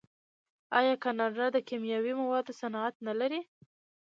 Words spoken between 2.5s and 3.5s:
صنعت نلري؟